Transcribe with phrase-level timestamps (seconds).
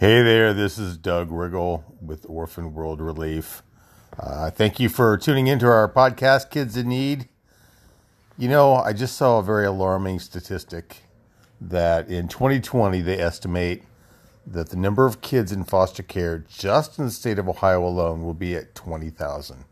[0.00, 3.64] Hey there, this is Doug Riggle with Orphan World Relief.
[4.16, 7.28] Uh, thank you for tuning into our podcast, Kids in Need.
[8.38, 10.98] You know, I just saw a very alarming statistic
[11.60, 13.82] that in 2020 they estimate
[14.46, 18.22] that the number of kids in foster care just in the state of Ohio alone
[18.22, 19.64] will be at 20,000.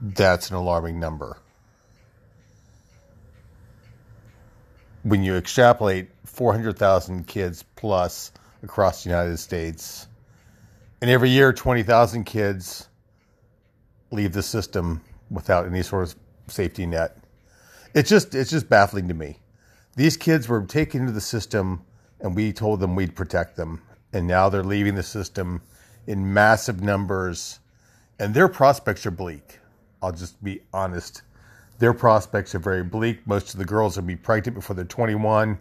[0.00, 1.36] That's an alarming number.
[5.02, 8.32] When you extrapolate 400,000 kids plus
[8.62, 10.06] across the United States,
[11.00, 12.88] and every year 20,000 kids
[14.10, 15.00] leave the system
[15.30, 16.14] without any sort of
[16.48, 17.16] safety net.
[17.94, 19.38] It's just it's just baffling to me.
[19.96, 21.84] These kids were taken into the system
[22.20, 23.82] and we told them we'd protect them,
[24.12, 25.62] and now they're leaving the system
[26.06, 27.60] in massive numbers
[28.18, 29.58] and their prospects are bleak.
[30.02, 31.22] I'll just be honest
[31.80, 33.26] their prospects are very bleak.
[33.26, 35.58] Most of the girls will be pregnant before they're 21.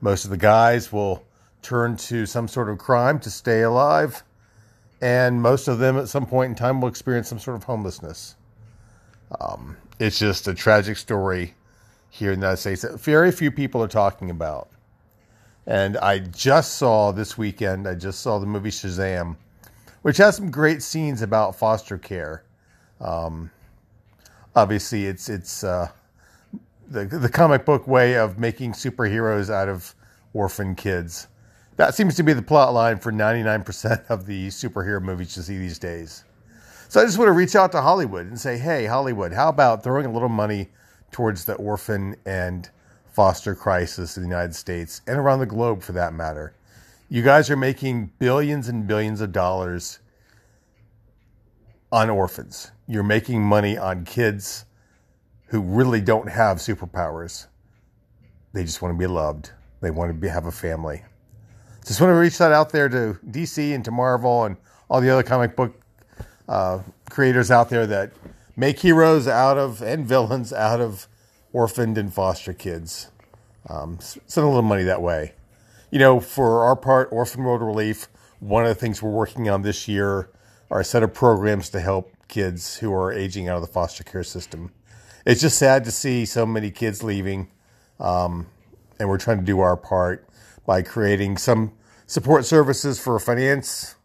[0.00, 1.24] Most of the guys will
[1.62, 4.24] turn to some sort of crime to stay alive.
[5.00, 8.34] And most of them at some point in time will experience some sort of homelessness.
[9.40, 11.54] Um, it's just a tragic story
[12.10, 14.68] here in the United States that very few people are talking about.
[15.64, 19.36] And I just saw this weekend, I just saw the movie Shazam,
[20.02, 22.42] which has some great scenes about foster care.
[23.00, 23.50] Um,
[24.56, 25.88] obviously it's it's uh,
[26.88, 29.94] the the comic book way of making superheroes out of
[30.32, 31.28] orphan kids.
[31.76, 35.58] That seems to be the plot line for 99% of the superhero movies you see
[35.58, 36.24] these days.
[36.88, 39.84] So I just want to reach out to Hollywood and say, hey, Hollywood, how about
[39.84, 40.70] throwing a little money
[41.10, 42.70] towards the orphan and
[43.12, 46.54] foster crisis in the United States and around the globe for that matter?
[47.10, 49.98] You guys are making billions and billions of dollars
[51.92, 52.70] on orphans.
[52.88, 54.64] You're making money on kids
[55.46, 57.46] who really don't have superpowers.
[58.52, 59.50] They just want to be loved.
[59.80, 61.02] They want to be, have a family.
[61.84, 64.56] Just want to reach that out there to DC and to Marvel and
[64.88, 65.80] all the other comic book
[66.48, 66.80] uh,
[67.10, 68.12] creators out there that
[68.56, 71.08] make heroes out of and villains out of
[71.52, 73.10] orphaned and foster kids.
[73.68, 75.34] Um, send a little money that way.
[75.90, 78.08] You know, for our part, Orphan World Relief,
[78.40, 80.30] one of the things we're working on this year
[80.70, 84.04] are a set of programs to help kids who are aging out of the foster
[84.04, 84.72] care system.
[85.24, 87.48] It's just sad to see so many kids leaving,
[87.98, 88.46] um,
[88.98, 90.28] and we're trying to do our part
[90.66, 91.72] by creating some
[92.06, 93.96] support services for finance.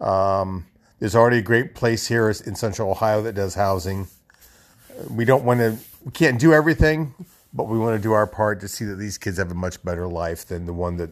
[0.00, 0.66] Um,
[0.98, 4.08] there's already a great place here in Central Ohio that does housing.
[5.10, 7.14] We don't want to, we can't do everything,
[7.52, 9.82] but we want to do our part to see that these kids have a much
[9.82, 11.10] better life than the one that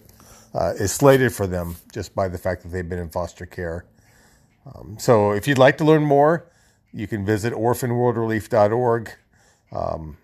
[0.54, 3.84] uh, is slated for them just by the fact that they've been in foster care.
[4.66, 6.50] Um, so if you'd like to learn more,
[6.94, 9.10] you can visit orphanworldrelief.org.
[9.72, 10.16] Um,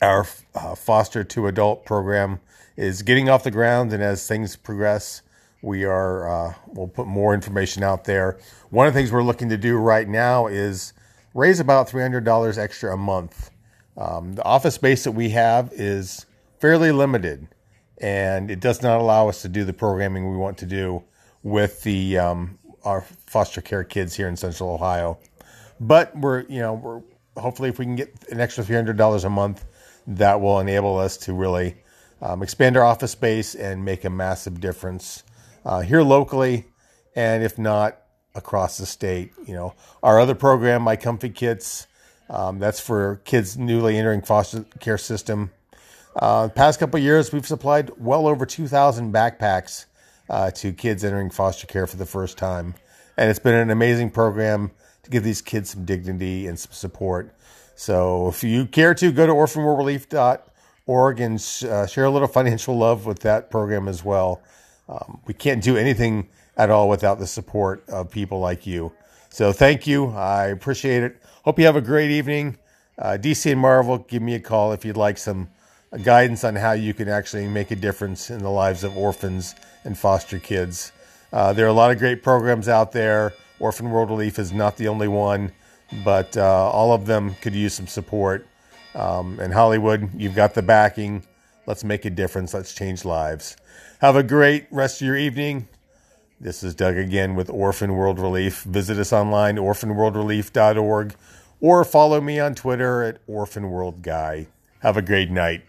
[0.00, 2.40] our uh, foster to adult program
[2.76, 5.22] is getting off the ground, and as things progress,
[5.62, 8.38] we are uh, we'll put more information out there.
[8.70, 10.92] One of the things we're looking to do right now is
[11.34, 13.50] raise about three hundred dollars extra a month.
[13.96, 16.26] Um, the office space that we have is
[16.60, 17.48] fairly limited,
[17.98, 21.02] and it does not allow us to do the programming we want to do
[21.42, 25.18] with the um, our foster care kids here in Central Ohio.
[25.78, 27.02] But we're, you know, we're
[27.36, 29.64] hopefully if we can get an extra three hundred dollars a month,
[30.06, 31.76] that will enable us to really
[32.22, 35.24] um, expand our office space and make a massive difference
[35.64, 36.64] uh, here locally,
[37.14, 37.98] and if not
[38.34, 39.32] across the state.
[39.46, 41.88] You know, our other program, My Comfy Kits,
[42.30, 45.50] um, that's for kids newly entering foster care system.
[46.14, 49.84] Uh, past couple years, we've supplied well over 2,000 backpacks
[50.28, 52.74] uh, to kids entering foster care for the first time.
[53.16, 54.70] And it's been an amazing program
[55.02, 57.34] to give these kids some dignity and some support.
[57.74, 61.34] So if you care to, go to orphanworldrelief.org and
[61.70, 64.42] uh, share a little financial love with that program as well.
[64.88, 68.92] Um, we can't do anything at all without the support of people like you.
[69.28, 70.08] So thank you.
[70.08, 71.20] I appreciate it.
[71.44, 72.58] Hope you have a great evening.
[72.98, 75.48] Uh, DC and Marvel, give me a call if you'd like some
[76.02, 79.54] guidance on how you can actually make a difference in the lives of orphans
[79.84, 80.92] and foster kids.
[81.32, 83.32] Uh, there are a lot of great programs out there.
[83.58, 85.52] Orphan World Relief is not the only one,
[86.04, 88.46] but uh, all of them could use some support.
[88.94, 91.22] Um, and Hollywood, you've got the backing.
[91.66, 92.54] Let's make a difference.
[92.54, 93.56] Let's change lives.
[94.00, 95.68] Have a great rest of your evening.
[96.40, 98.62] This is Doug again with Orphan World Relief.
[98.62, 101.14] Visit us online, orphanworldrelief.org,
[101.60, 104.46] or follow me on Twitter at orphanworldguy.
[104.80, 105.62] Have a great night.